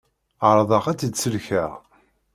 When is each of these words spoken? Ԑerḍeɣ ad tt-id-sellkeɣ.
Ԑerḍeɣ 0.47 0.83
ad 0.87 0.97
tt-id-sellkeɣ. 0.97 1.71